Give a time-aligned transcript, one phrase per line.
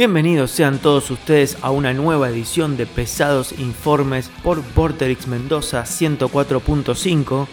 [0.00, 7.46] Bienvenidos sean todos ustedes a una nueva edición de Pesados Informes por Vorterix Mendoza 104.5,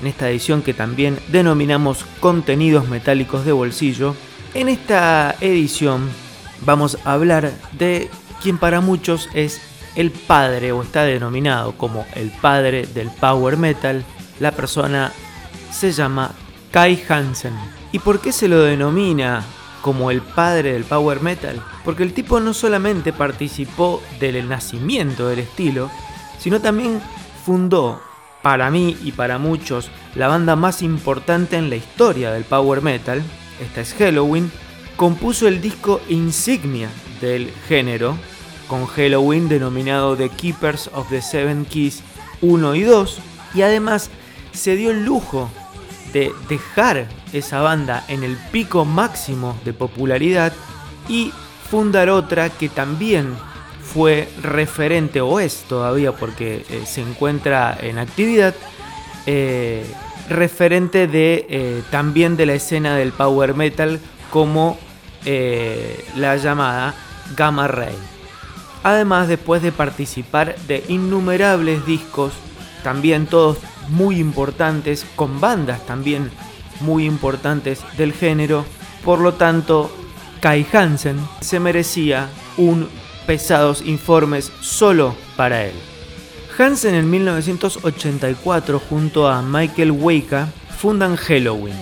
[0.00, 4.16] en esta edición que también denominamos contenidos metálicos de bolsillo.
[4.52, 6.10] En esta edición
[6.66, 8.10] vamos a hablar de
[8.42, 9.60] quien para muchos es
[9.94, 14.04] el padre o está denominado como el padre del power metal.
[14.40, 15.12] La persona
[15.70, 16.32] se llama
[16.72, 17.54] Kai Hansen.
[17.92, 19.44] ¿Y por qué se lo denomina
[19.82, 25.40] como el padre del power metal, porque el tipo no solamente participó del nacimiento del
[25.40, 25.90] estilo,
[26.38, 27.00] sino también
[27.44, 28.00] fundó,
[28.42, 33.22] para mí y para muchos, la banda más importante en la historia del power metal,
[33.60, 34.50] esta es Halloween,
[34.96, 36.88] compuso el disco insignia
[37.20, 38.16] del género,
[38.68, 42.02] con Halloween denominado The Keepers of the Seven Keys
[42.40, 43.18] 1 y 2,
[43.54, 44.10] y además
[44.52, 45.50] se dio el lujo
[46.12, 50.52] de dejar esa banda en el pico máximo de popularidad
[51.08, 51.32] y
[51.70, 53.34] fundar otra que también
[53.82, 58.54] fue referente o es todavía porque eh, se encuentra en actividad
[59.26, 59.84] eh,
[60.28, 64.78] referente de eh, también de la escena del power metal como
[66.16, 66.94] la llamada
[67.36, 67.94] Gamma Ray.
[68.82, 72.32] Además después de participar de innumerables discos,
[72.82, 76.30] también todos muy importantes, con bandas también
[76.80, 78.64] muy importantes del género.
[79.04, 79.90] Por lo tanto,
[80.40, 82.88] Kai Hansen se merecía un
[83.26, 85.74] pesados informes solo para él.
[86.58, 91.76] Hansen en 1984 junto a Michael Weika fundan Halloween.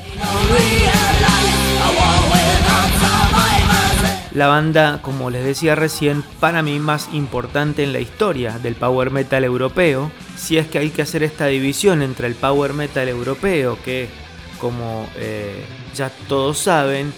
[4.33, 9.11] La banda, como les decía recién, para mí más importante en la historia del power
[9.11, 13.77] metal europeo, si es que hay que hacer esta división entre el power metal europeo,
[13.85, 14.09] que
[14.61, 15.65] como eh,
[15.97, 17.13] ya todos saben,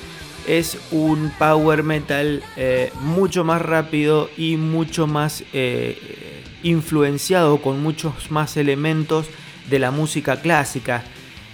[0.46, 8.30] es un power metal eh, mucho más rápido y mucho más eh, influenciado con muchos
[8.30, 9.26] más elementos
[9.68, 11.04] de la música clásica.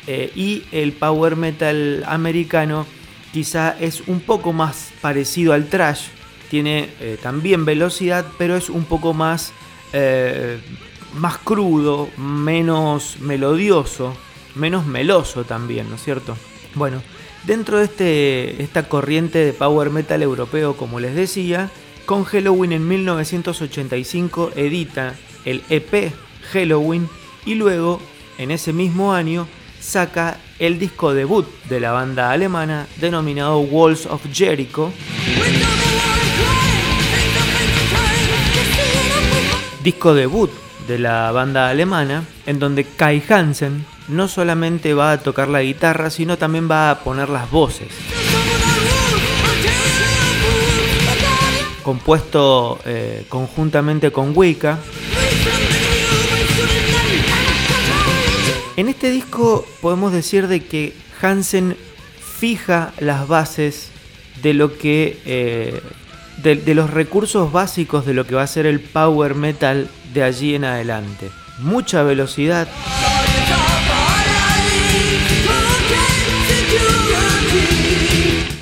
[0.06, 2.86] y el power metal americano
[3.32, 6.08] quizá es un poco más parecido al trash,
[6.50, 9.52] tiene eh, también velocidad, pero es un poco más,
[9.92, 10.58] eh,
[11.14, 14.16] más crudo, menos melodioso,
[14.54, 16.36] menos meloso también, ¿no es cierto?
[16.74, 17.02] Bueno,
[17.44, 21.70] dentro de este, esta corriente de power metal europeo, como les decía,
[22.06, 25.14] con Halloween en 1985 edita
[25.44, 26.12] el EP
[26.52, 27.08] Halloween
[27.44, 28.00] y luego,
[28.38, 29.46] en ese mismo año,
[29.80, 34.92] saca el disco debut de la banda alemana denominado Walls of Jericho.
[39.82, 40.50] Disco debut
[40.86, 46.10] de la banda alemana en donde Kai Hansen no solamente va a tocar la guitarra,
[46.10, 47.88] sino también va a poner las voces.
[51.82, 54.78] Compuesto eh, conjuntamente con Wicca.
[58.78, 61.76] En este disco podemos decir de que Hansen
[62.38, 63.90] fija las bases
[64.40, 65.82] de lo que eh,
[66.44, 70.54] de, los recursos básicos de lo que va a ser el power metal de allí
[70.54, 71.28] en adelante.
[71.58, 72.68] Mucha velocidad.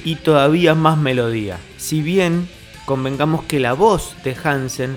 [0.02, 1.58] Y todavía más melodía.
[1.76, 2.48] Si bien
[2.86, 4.96] convengamos que la voz de Hansen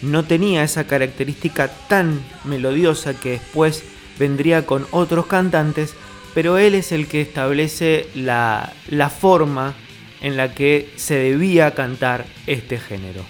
[0.00, 3.84] no tenía esa característica tan melodiosa que después
[4.18, 5.94] vendría con otros cantantes,
[6.34, 8.72] pero él es el que establece la,
[9.08, 9.74] forma
[10.20, 13.22] en la que se debía cantar este género.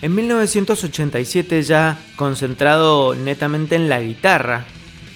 [0.00, 4.64] En 1987 ya concentrado netamente en la guitarra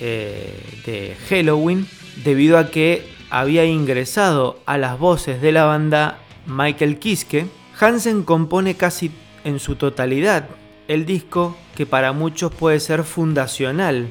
[0.01, 0.53] eh,
[0.85, 1.87] de Halloween,
[2.25, 7.47] debido a que había ingresado a las voces de la banda Michael Kiske,
[7.79, 9.11] Hansen compone casi
[9.45, 10.49] en su totalidad
[10.89, 14.09] el disco que para muchos puede ser fundacional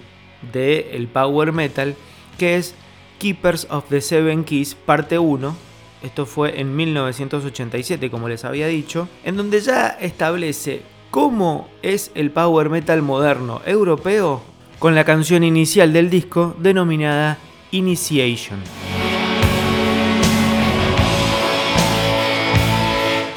[0.52, 1.96] del el power metal,
[2.38, 2.76] que es
[3.20, 5.56] Keepers of the Seven Keys, parte 1.
[6.04, 12.32] Esto fue en 1987, como les había dicho, en donde ya establece cómo es el
[12.32, 14.42] power metal moderno europeo
[14.80, 17.38] con la canción inicial del disco denominada
[17.70, 18.60] Initiation.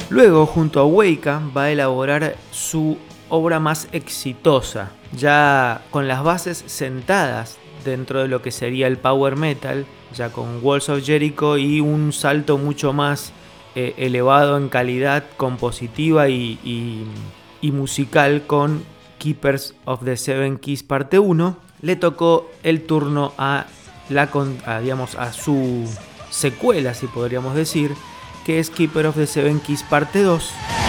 [0.09, 2.97] Luego, junto a Weika, va a elaborar su
[3.35, 9.35] obra más exitosa, ya con las bases sentadas dentro de lo que sería el power
[9.35, 9.85] metal,
[10.15, 13.31] ya con Walls of Jericho y un salto mucho más
[13.75, 17.05] eh, elevado en calidad compositiva y,
[17.61, 18.83] musical con
[19.17, 23.65] Keepers of the Seven Keys parte 1, le tocó el turno a,
[24.09, 24.29] la,
[24.81, 25.83] digamos, a su
[26.29, 27.91] secuela, si podríamos decir,
[28.45, 30.84] que es Keeper of the Seven Keys parte 2.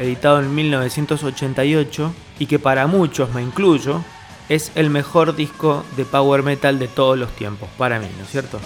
[0.00, 4.02] Editado en 1988 y que para muchos, me incluyo,
[4.48, 8.30] es el mejor disco de power metal de todos los tiempos, para mí, ¿no es
[8.30, 8.58] cierto?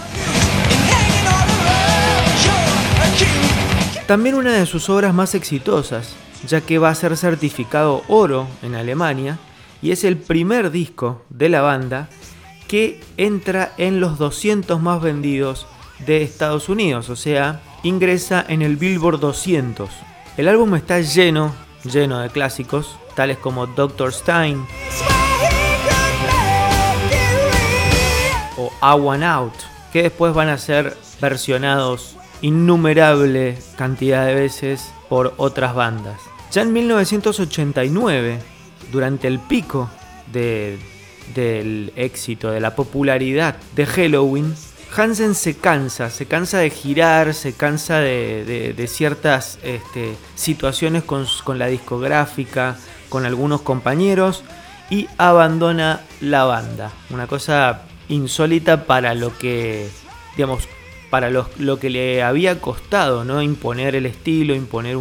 [4.06, 6.14] También una de sus obras más exitosas,
[6.46, 9.38] ya que va a ser certificado oro en Alemania
[9.82, 12.08] y es el primer disco de la banda
[12.68, 15.66] que entra en los 200 más vendidos
[16.06, 19.90] de Estados Unidos, o sea, ingresa en el Billboard 200.
[20.36, 21.54] El álbum está lleno,
[21.84, 24.66] lleno de clásicos, tales como Doctor Stein
[28.56, 29.54] o I Want Out,
[29.92, 36.20] que después van a ser versionados innumerable cantidad de veces por otras bandas.
[36.50, 38.40] Ya en 1989,
[38.90, 39.88] durante el pico
[40.32, 44.52] del éxito, de la popularidad de Halloween,
[44.96, 51.26] Hansen se cansa, se cansa de girar, se cansa de, ciertas este, situaciones con,
[51.58, 52.76] la discográfica,
[53.08, 54.44] con algunos compañeros
[54.90, 56.92] y abandona la banda.
[57.10, 59.88] Una cosa insólita para lo que,
[60.36, 60.68] digamos,
[61.10, 63.42] para lo, que le había costado, ¿no?
[63.42, 64.96] Imponer el estilo, imponer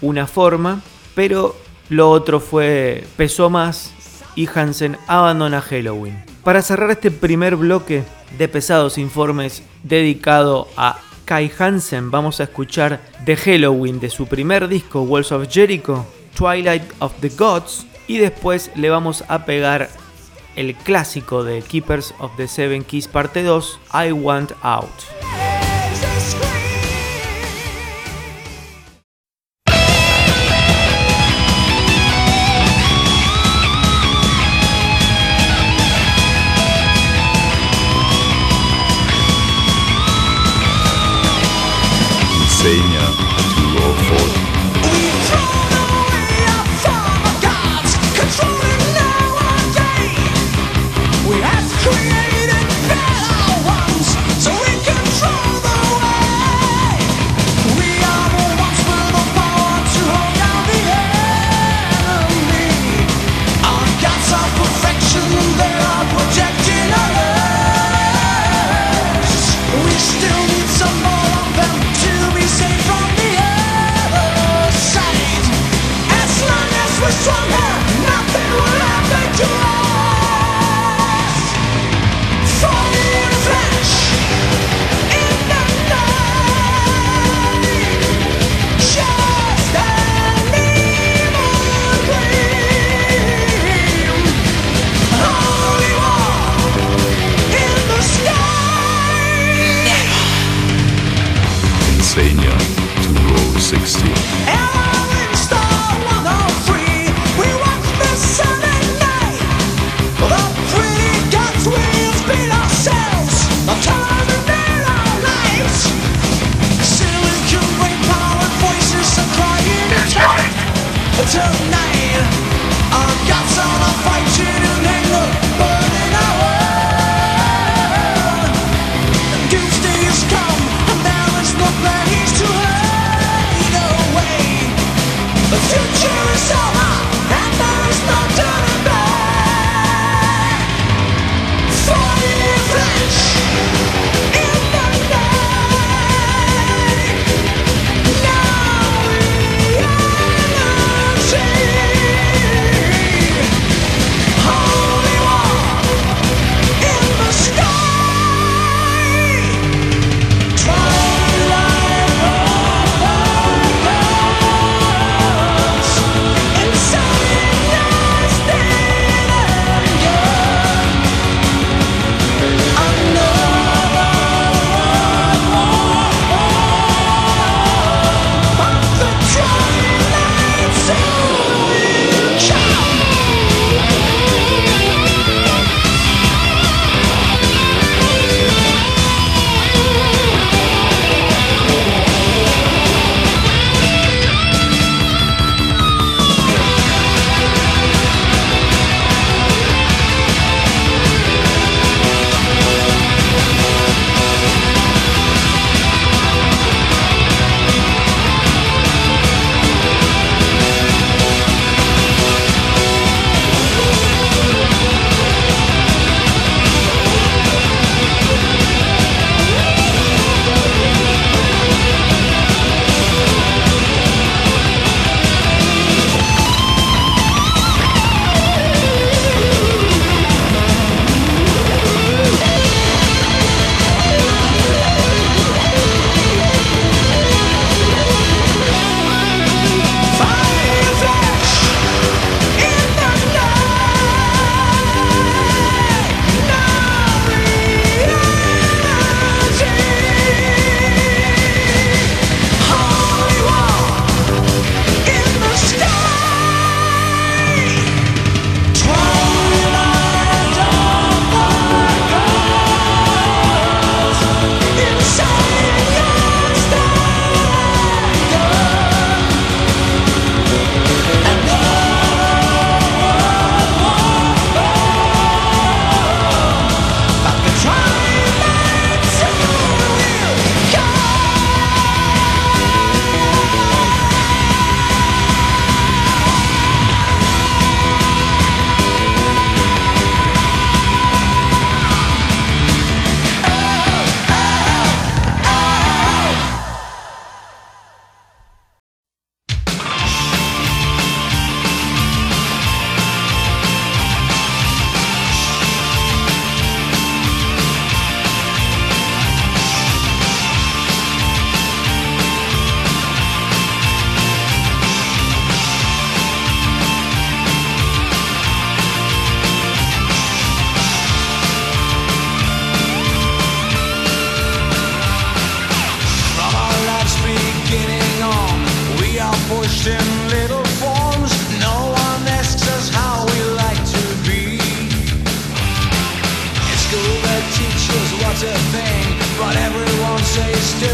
[0.00, 0.82] una forma,
[1.16, 1.56] pero
[1.88, 3.92] lo otro fue, pesó más
[4.36, 6.31] y Hansen abandona Halloween.
[6.44, 8.02] Para cerrar este primer bloque,
[8.36, 14.66] de pesados informes dedicado a Kai Hansen, vamos a escuchar The Halloween de su primer
[14.66, 16.04] disco Walls of Jericho,
[16.34, 19.88] Twilight of the Gods, y después le vamos a pegar
[20.56, 23.78] el clásico de Keepers of the Seven Keys parte 2,
[24.08, 25.41] I Want Out.
[42.62, 43.01] sei, minha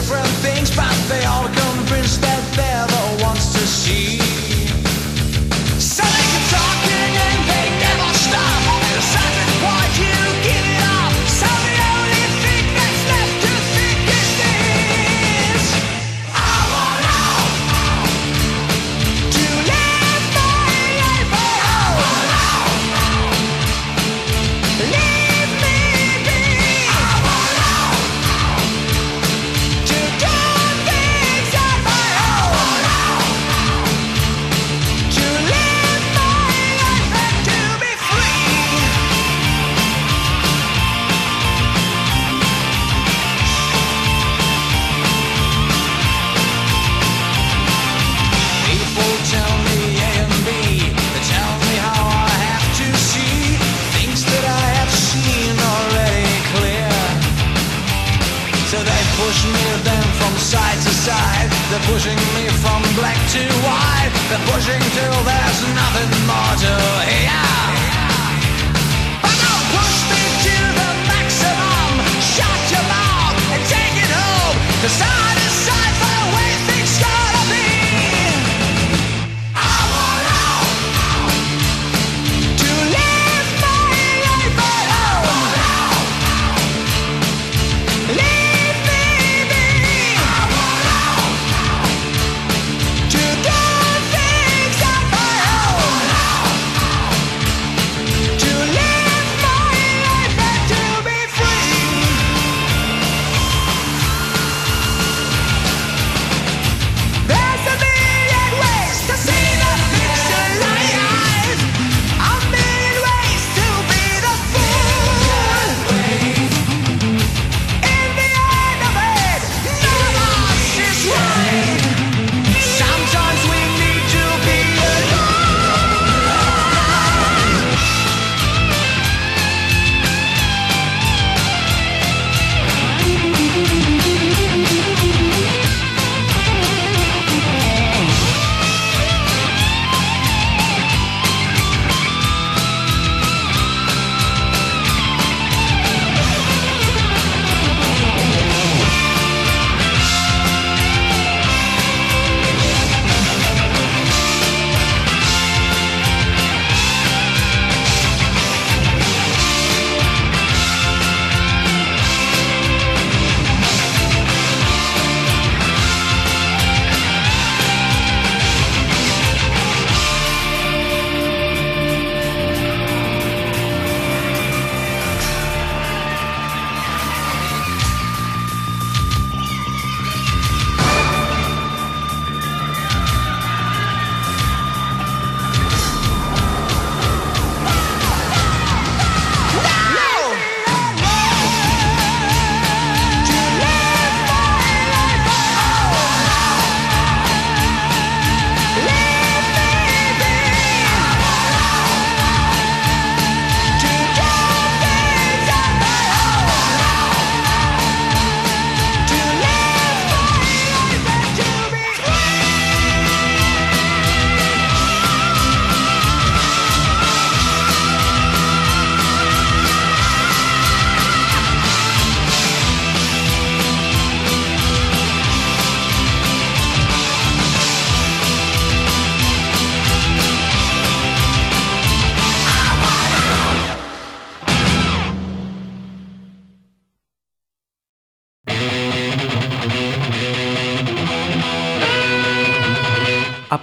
[0.08, 0.48] Senior.
[0.48, 0.57] A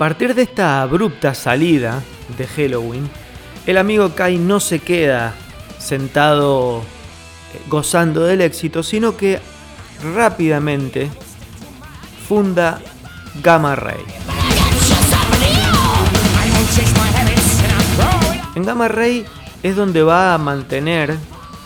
[0.06, 2.04] partir de esta abrupta salida
[2.38, 3.10] de Halloween,
[3.66, 5.34] el amigo Kai no se queda
[5.80, 9.40] sentado eh, gozando del éxito, sino que
[10.14, 11.10] rápidamente
[12.30, 12.80] funda
[13.41, 14.04] Gamma Ray.
[18.54, 19.26] En Gamma Ray
[19.63, 21.18] es donde va a mantener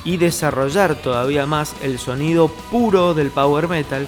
[0.05, 4.07] y desarrollar todavía más el sonido puro del power metal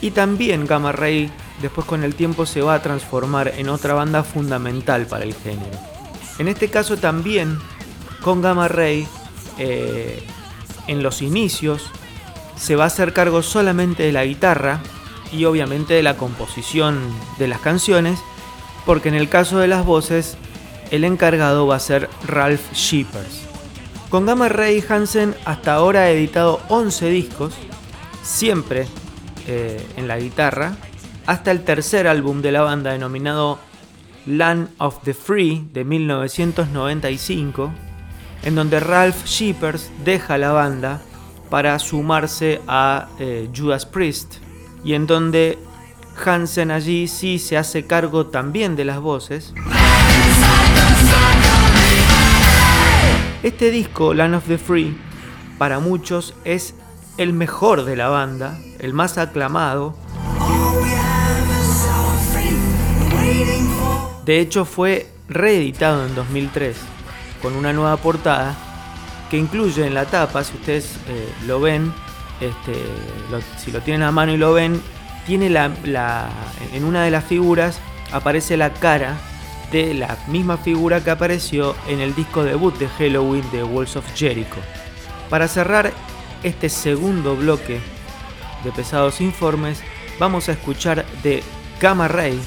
[0.00, 1.30] y también Gamma Ray
[1.62, 5.78] después con el tiempo se va a transformar en otra banda fundamental para el género.
[6.38, 7.58] En este caso también
[8.22, 9.06] con Gamma Ray
[9.58, 10.22] eh,
[10.86, 11.90] en los inicios
[12.56, 14.80] se va a hacer cargo solamente de la guitarra
[15.32, 17.00] y obviamente de la composición
[17.38, 18.18] de las canciones,
[18.84, 20.36] porque en el caso de las voces
[20.90, 23.42] el encargado va a ser Ralph Shippers.
[24.08, 27.54] Con Gamma Ray Hansen hasta ahora ha editado 11 discos,
[28.22, 28.86] siempre
[29.46, 30.76] eh, en la guitarra,
[31.26, 33.58] hasta el tercer álbum de la banda denominado
[34.26, 37.72] Land of the Free de 1995,
[38.42, 41.02] en donde Ralph Shippers deja la banda
[41.50, 44.36] para sumarse a eh, Judas Priest
[44.84, 45.58] y en donde
[46.24, 49.52] Hansen allí sí se hace cargo también de las voces.
[53.42, 54.96] Este disco, Land of the Free,
[55.58, 56.74] para muchos es
[57.16, 59.96] el mejor de la banda, el más aclamado.
[64.26, 66.76] De hecho fue reeditado en 2003
[67.40, 68.56] con una nueva portada
[69.30, 71.92] que incluye en la tapa, si ustedes eh, lo ven,
[72.40, 72.74] este,
[73.56, 74.82] si lo tienen a mano y lo ven,
[75.28, 75.70] tiene la,
[76.72, 77.78] en una de las figuras
[78.12, 79.16] aparece la cara
[79.70, 84.12] de la misma figura que apareció en el disco debut de Halloween de Walls of
[84.16, 84.58] Jericho.
[85.30, 85.92] Para cerrar
[86.42, 87.80] este segundo bloque
[88.64, 89.82] de pesados informes,
[90.18, 91.44] vamos a escuchar de
[91.80, 92.40] Gamma Ray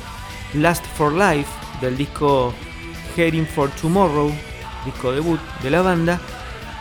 [0.53, 2.53] Last for Life del disco
[3.15, 4.31] Heading for Tomorrow,
[4.85, 6.19] disco debut de la banda,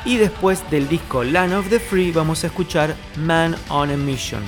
[0.05, 4.43] y después del disco Land of the Free vamos a escuchar Man on a Mission.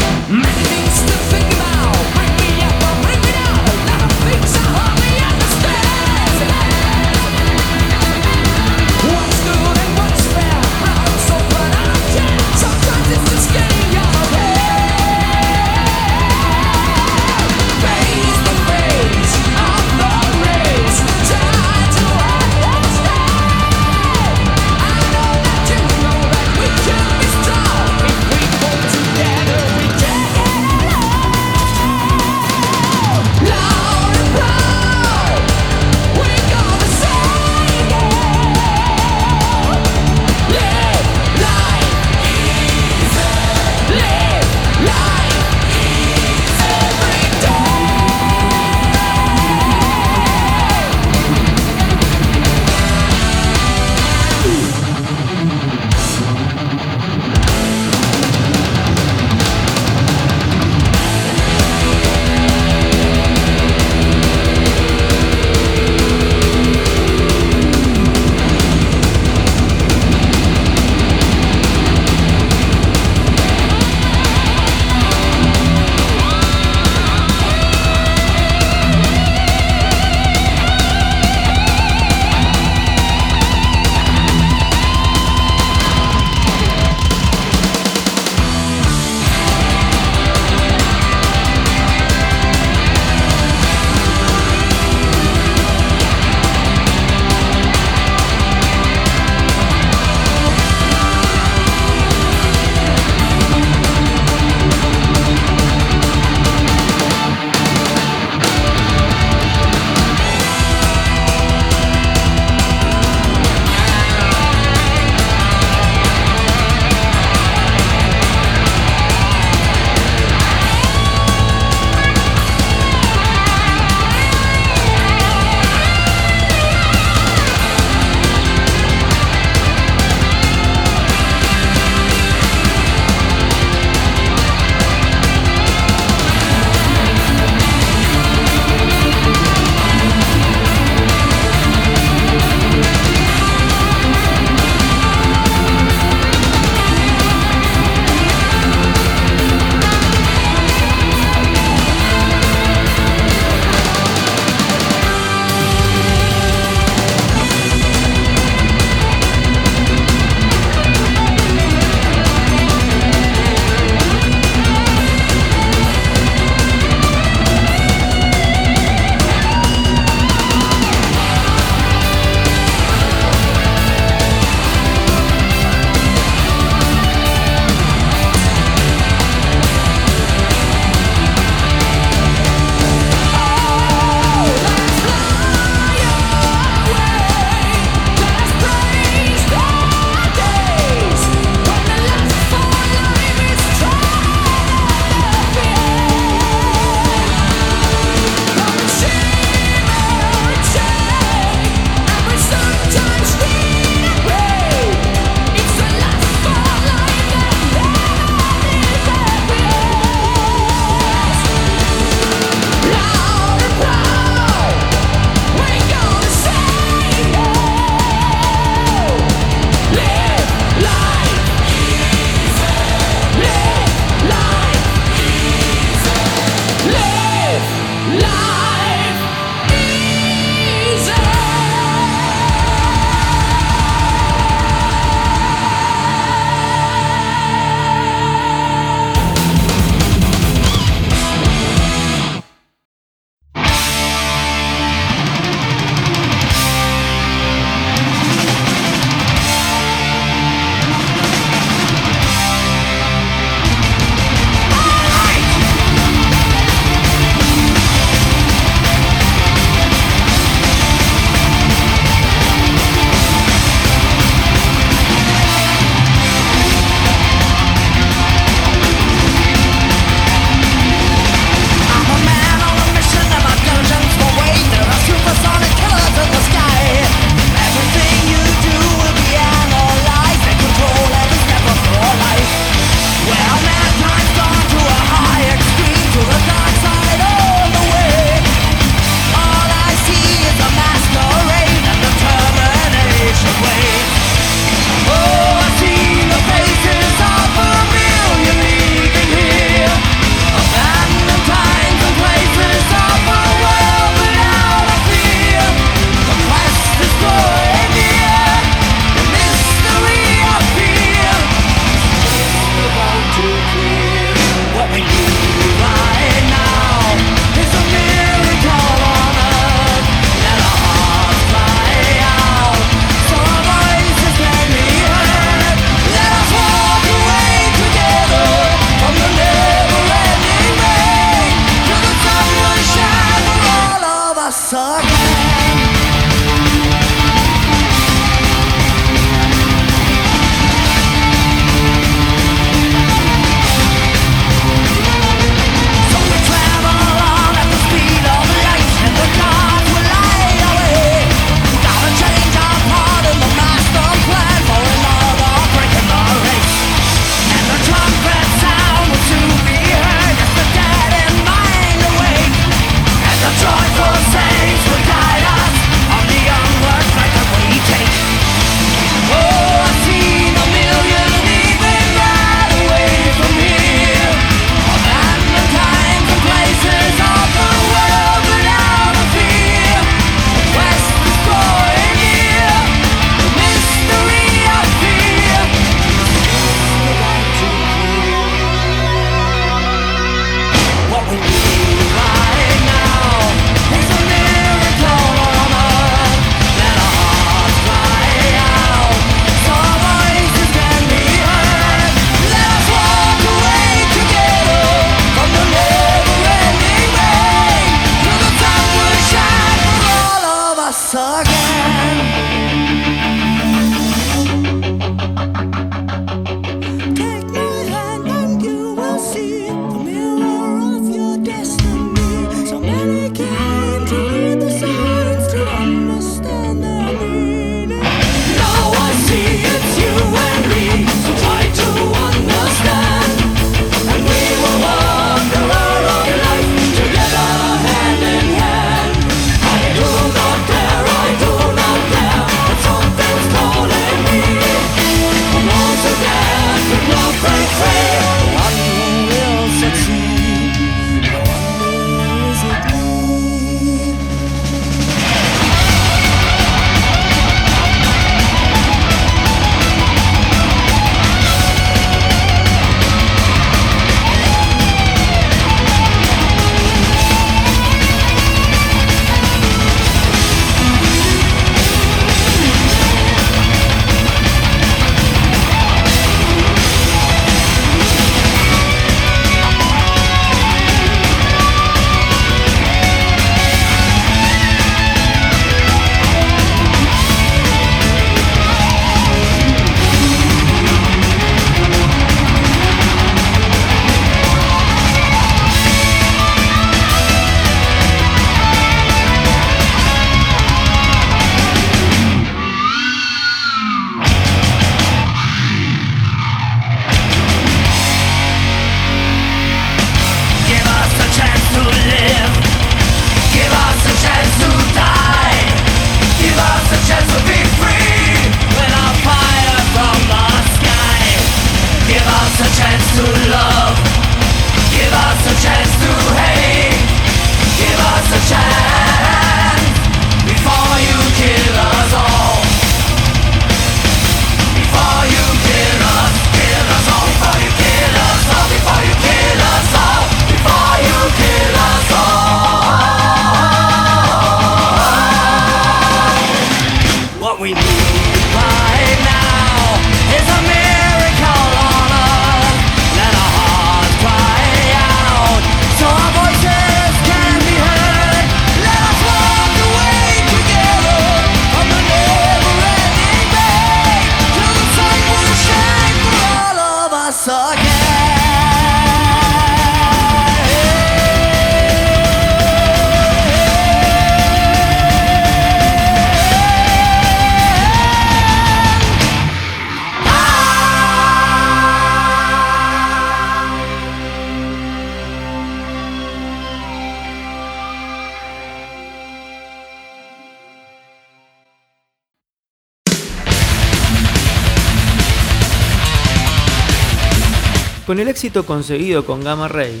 [598.50, 600.00] Conseguido con Gamma Ray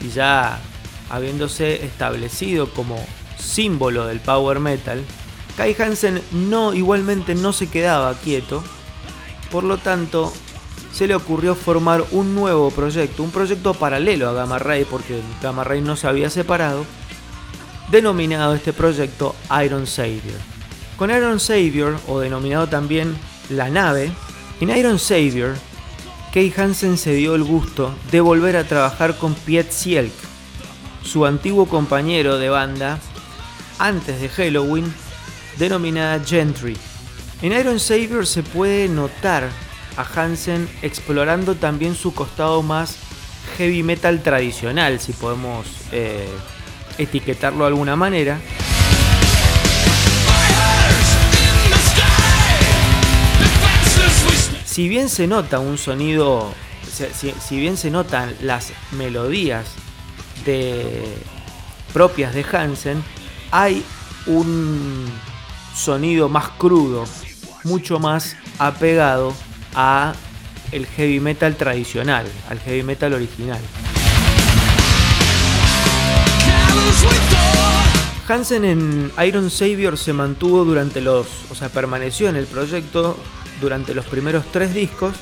[0.00, 0.60] y ya
[1.10, 3.04] habiéndose establecido como
[3.38, 5.04] símbolo del power metal,
[5.56, 8.62] Kai Hansen no igualmente no se quedaba quieto,
[9.50, 10.32] por lo tanto
[10.92, 15.64] se le ocurrió formar un nuevo proyecto, un proyecto paralelo a Gamma Ray porque Gamma
[15.64, 16.86] Ray no se había separado,
[17.90, 20.38] denominado este proyecto Iron Savior.
[20.96, 23.16] Con Iron Savior, o denominado también
[23.50, 24.12] La Nave,
[24.60, 25.56] en Iron Savior
[26.32, 30.14] Kay Hansen se dio el gusto de volver a trabajar con Piet Sielk,
[31.04, 32.98] su antiguo compañero de banda
[33.78, 34.90] antes de Halloween,
[35.58, 36.74] denominada Gentry.
[37.42, 39.50] En Iron Savior se puede notar
[39.98, 42.96] a Hansen explorando también su costado más
[43.58, 46.26] heavy metal tradicional, si podemos eh,
[46.96, 48.40] etiquetarlo de alguna manera.
[54.72, 56.50] Si bien se nota un sonido,
[57.46, 59.66] si, bien se notan las melodías
[60.46, 61.04] de,
[61.92, 63.04] propias de Hansen,
[63.50, 63.84] hay
[64.24, 65.12] un
[65.76, 67.04] sonido más crudo,
[67.64, 69.34] mucho más apegado
[69.74, 70.14] a
[70.70, 73.60] el heavy metal tradicional, al heavy metal original.
[78.26, 83.18] Hansen en Iron Savior se mantuvo durante los, o sea, permaneció en el proyecto
[83.62, 85.14] durante los primeros tres discos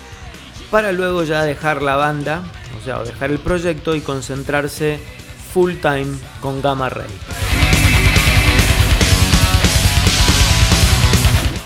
[0.70, 2.42] para luego ya dejar la banda,
[2.81, 4.98] o sea, dejar el proyecto y concentrarse
[5.53, 7.11] full time con Gamma Ray.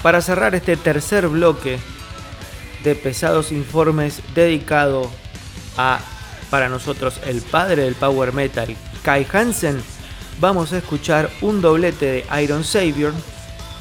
[0.03, 1.79] Para cerrar este tercer bloque
[2.83, 5.11] de pesados informes dedicado
[5.79, 6.01] a,
[6.51, 9.83] para nosotros, el padre del power metal, Kai Hansen,
[10.41, 13.13] vamos a escuchar un doblete de Iron Savior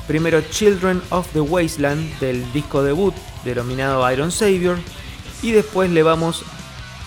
[0.08, 3.14] Primero Children of the Wasteland del disco debut
[3.46, 4.78] denominado Iron Savior
[5.42, 6.44] y después le vamos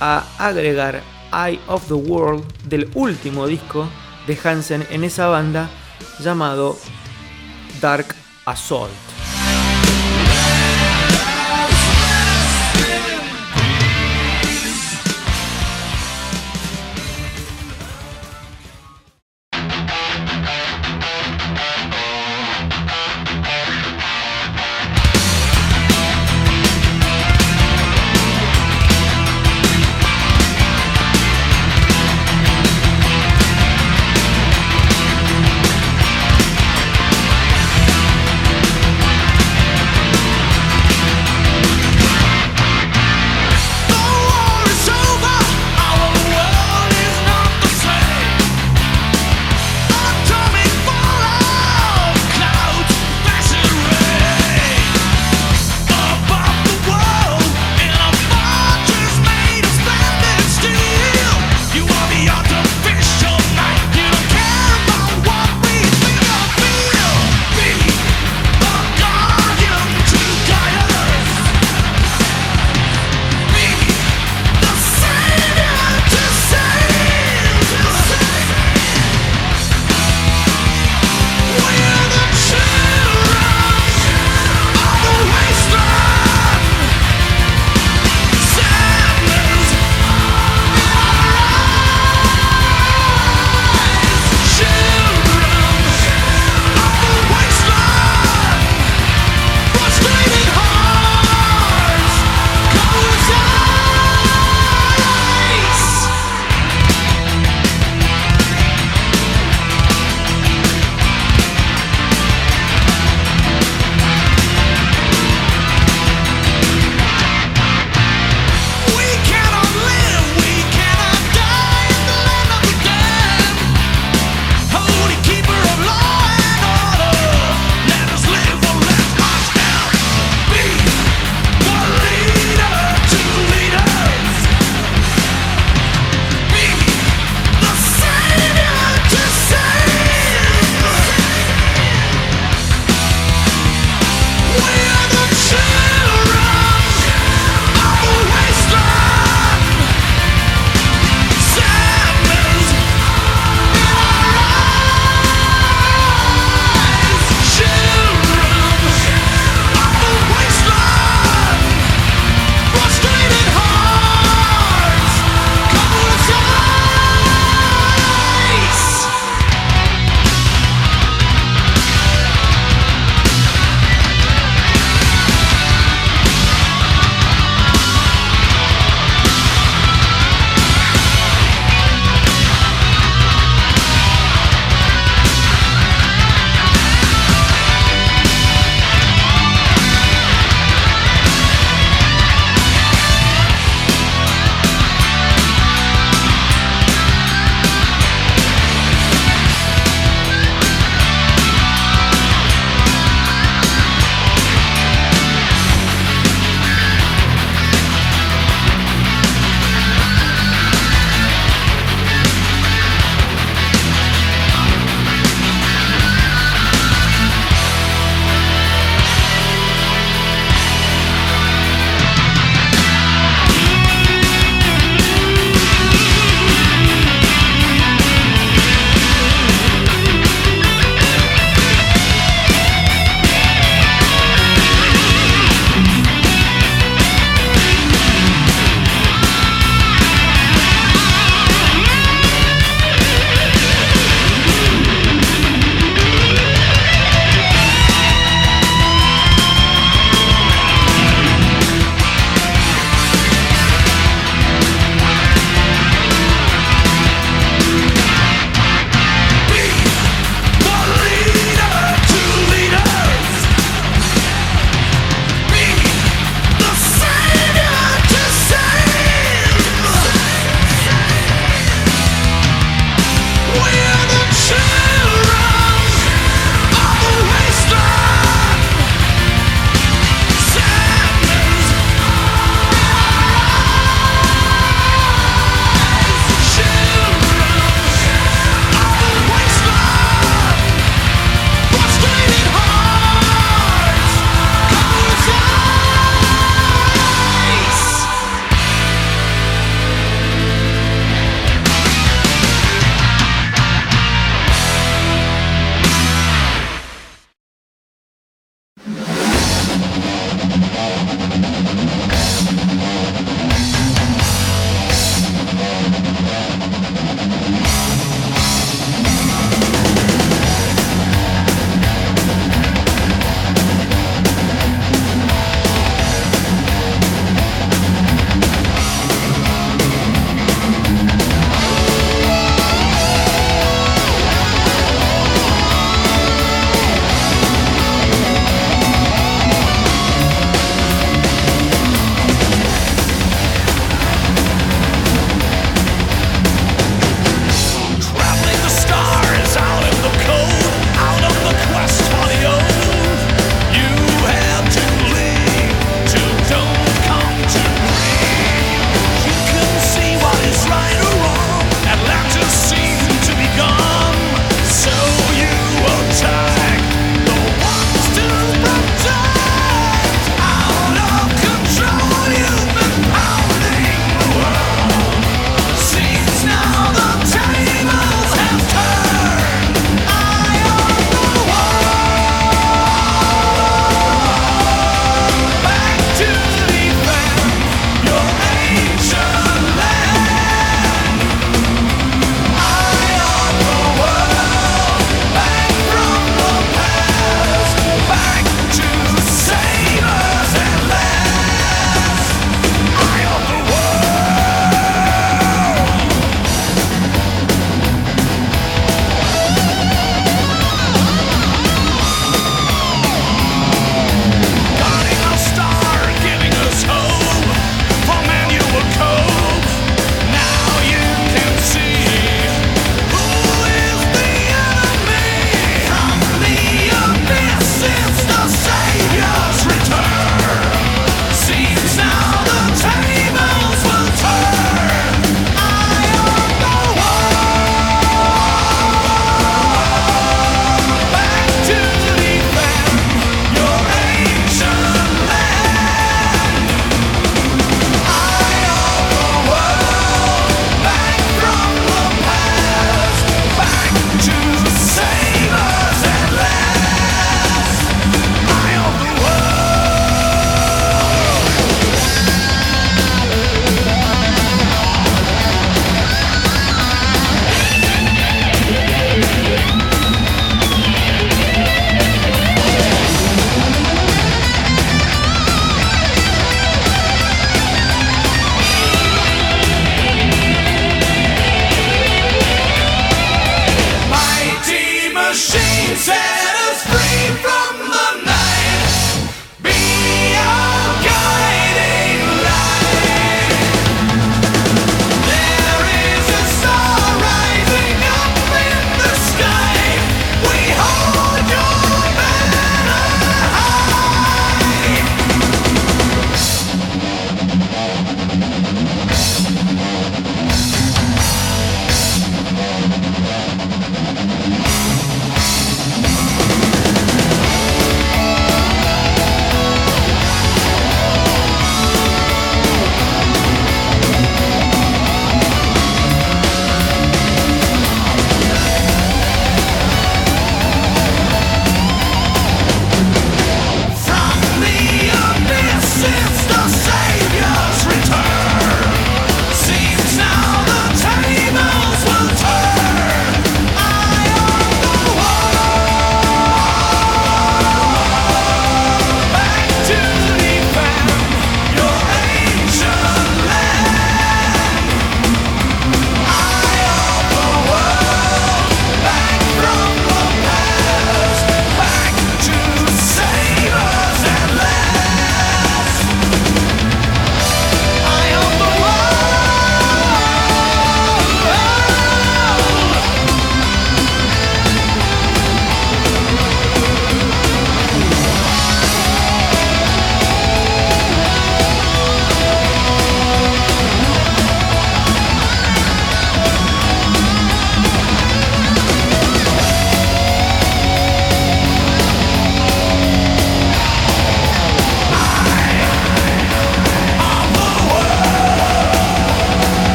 [0.00, 1.02] a agregar
[1.32, 3.88] Eye of the World del último disco
[4.26, 5.70] de Hansen en esa banda
[6.20, 6.78] llamado
[7.80, 9.11] Dark Assault.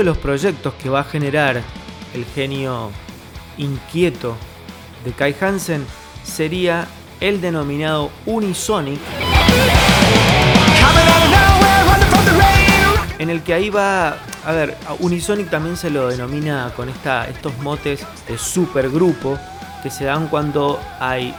[0.00, 1.60] De los proyectos que va a generar
[2.14, 2.90] el genio
[3.58, 4.34] inquieto
[5.04, 5.86] de Kai Hansen
[6.24, 6.88] sería
[7.20, 8.98] el denominado Unisonic,
[13.18, 17.58] en el que ahí va, a ver, Unisonic también se lo denomina con esta, estos
[17.58, 19.38] motes de supergrupo
[19.82, 21.34] que se dan cuando hay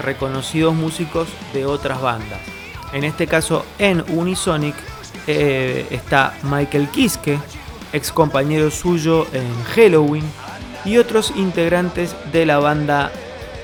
[0.00, 2.38] reconocidos músicos de otras bandas.
[2.92, 4.76] En este caso, en Unisonic
[5.26, 7.40] eh, está Michael Kiske,
[7.92, 10.24] ex compañero suyo en Halloween,
[10.86, 13.10] y otros integrantes de la banda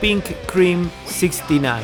[0.00, 1.82] Pink Cream 69.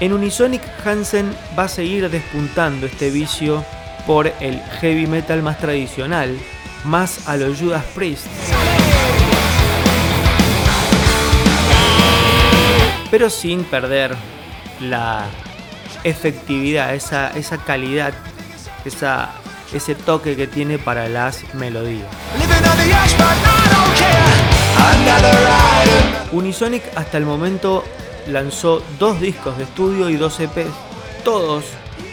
[0.00, 3.64] En Unisonic Hansen va a seguir despuntando este vicio
[4.06, 6.36] por el heavy metal más tradicional,
[6.84, 8.26] más a los Judas Priest.
[13.10, 14.16] Pero sin perder
[14.80, 15.26] la
[16.04, 18.12] efectividad, esa, esa calidad,
[18.84, 19.30] esa,
[19.72, 22.06] ese toque que tiene para las melodías.
[26.32, 27.84] Unisonic hasta el momento
[28.28, 30.72] lanzó dos discos de estudio y dos EPs,
[31.24, 31.64] todos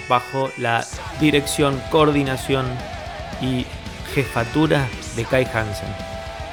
[0.07, 0.85] bajo la
[1.19, 2.65] dirección, coordinación
[3.41, 3.65] y
[4.13, 5.89] jefatura de Kai Hansen.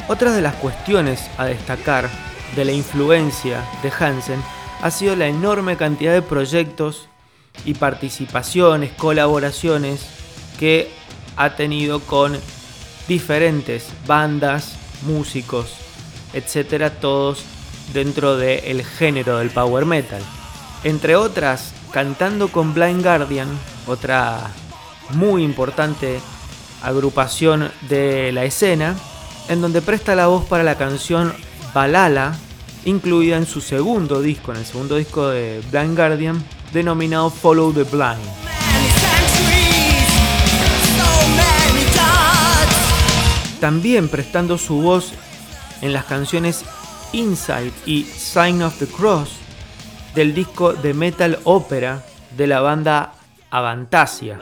[0.08, 2.08] Otra de las cuestiones a destacar
[2.56, 4.42] de la influencia de Hansen
[4.80, 7.08] ha sido la enorme cantidad de proyectos
[7.64, 10.06] y participaciones, colaboraciones
[10.58, 10.90] que
[11.36, 12.38] ha tenido con
[13.06, 15.72] diferentes bandas, músicos,
[16.32, 17.44] etcétera, todos
[17.92, 20.22] dentro del género del power metal.
[20.84, 23.48] Entre otras, cantando con Blind Guardian,
[23.86, 24.50] otra
[25.10, 26.20] muy importante
[26.82, 28.96] agrupación de la escena,
[29.48, 31.32] en donde presta la voz para la canción
[31.74, 32.36] Balala,
[32.84, 37.84] incluida en su segundo disco, en el segundo disco de Blind Guardian, denominado Follow the
[37.84, 38.24] Blind.
[43.60, 45.12] También prestando su voz
[45.82, 46.64] en las canciones
[47.12, 49.30] Inside y Sign of the Cross
[50.14, 52.04] del disco de metal ópera
[52.36, 53.14] de la banda
[53.50, 54.40] Avantasia.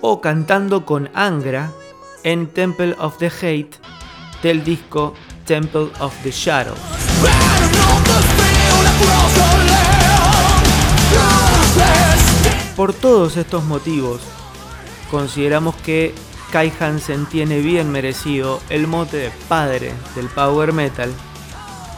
[0.00, 1.70] O cantando con Angra
[2.24, 3.72] en Temple of the Hate
[4.42, 5.14] del disco
[5.44, 6.78] Temple of the Shadows.
[12.76, 14.20] Por todos estos motivos,
[15.10, 16.14] consideramos que
[16.50, 21.12] Kai Hansen tiene bien merecido el mote de padre del power metal,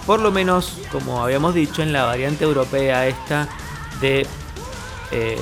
[0.07, 3.49] por lo menos, como habíamos dicho, en la variante europea esta
[4.01, 4.27] de
[5.11, 5.39] eh,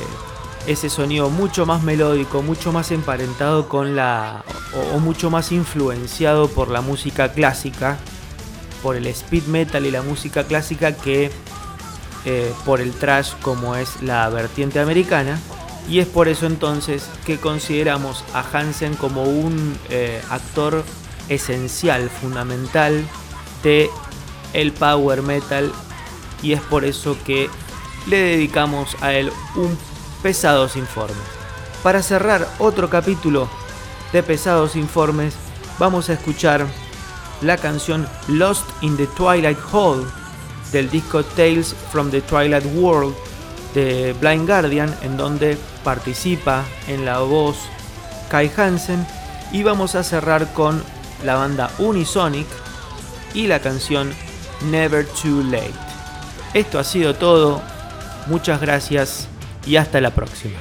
[0.67, 4.45] ese sonido mucho más melódico, mucho más emparentado con la.
[4.95, 7.99] O, mucho más influenciado por la música clásica,
[8.83, 11.31] por el speed metal y la música clásica que
[12.25, 15.39] eh, por el trash como es la vertiente americana.
[15.89, 20.83] Y es por eso entonces que consideramos a Hansen como un eh, actor
[21.29, 23.05] esencial, fundamental
[23.62, 23.91] de
[24.55, 25.73] el power metal
[26.43, 27.51] y es por eso que
[28.07, 29.77] le dedicamos a él un
[30.25, 31.18] Pesados Informes.
[31.83, 33.47] Para cerrar otro capítulo
[34.11, 35.35] de Pesados Informes,
[35.79, 36.66] vamos a escuchar
[37.43, 40.11] la canción Lost in the Twilight Hall
[40.72, 43.14] del disco Tales from the Twilight World
[43.75, 47.59] de Blind Guardian, en donde participa en la voz
[48.31, 49.07] Kai Hansen.
[49.53, 50.83] Y vamos a cerrar con
[51.22, 52.47] la banda Unisonic
[53.35, 54.11] y la canción
[54.70, 55.75] Never Too Late.
[56.55, 57.61] Esto ha sido todo.
[58.27, 59.29] Muchas gracias
[59.67, 60.59] y hasta la próxima.